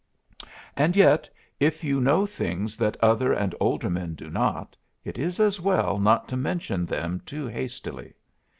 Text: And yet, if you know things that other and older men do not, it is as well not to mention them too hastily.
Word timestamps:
And 0.75 0.95
yet, 0.95 1.29
if 1.59 1.83
you 1.83 2.01
know 2.01 2.25
things 2.25 2.75
that 2.77 2.97
other 3.03 3.33
and 3.33 3.53
older 3.59 3.87
men 3.87 4.15
do 4.15 4.31
not, 4.31 4.75
it 5.03 5.19
is 5.19 5.39
as 5.39 5.61
well 5.61 5.99
not 5.99 6.27
to 6.29 6.35
mention 6.37 6.87
them 6.87 7.21
too 7.23 7.45
hastily. 7.45 8.15